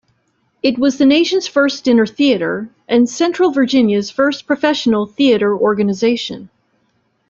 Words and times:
It 0.63 0.79
was 0.79 0.97
the 0.97 1.05
nation's 1.05 1.45
first 1.45 1.83
dinner 1.83 2.07
theater 2.07 2.69
and 2.87 3.07
central 3.07 3.51
Virginia's 3.51 4.09
first 4.09 4.47
professional 4.47 5.05
theatre 5.05 5.55
organization. 5.55 6.49